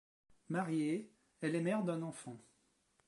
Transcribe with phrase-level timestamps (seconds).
[0.49, 2.41] Mariée, elle est mère d'un enfant.